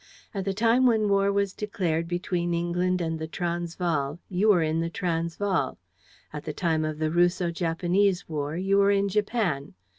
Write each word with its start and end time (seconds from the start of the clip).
At 0.33 0.45
the 0.45 0.53
time 0.55 0.87
when 0.87 1.09
war 1.09 1.31
was 1.31 1.53
declared 1.53 2.07
between 2.07 2.55
England 2.55 3.01
and 3.01 3.19
the 3.19 3.27
Transvaal, 3.27 4.17
you 4.29 4.49
were 4.49 4.63
in 4.63 4.79
the 4.79 4.89
Transvaal. 4.89 5.77
At 6.33 6.43
the 6.43 6.53
time 6.53 6.83
of 6.83 6.97
the 6.97 7.11
Russo 7.11 7.51
Japanese 7.51 8.27
war, 8.27 8.57
you 8.57 8.77
were 8.79 8.89
in 8.89 9.09
Japan. 9.09 9.75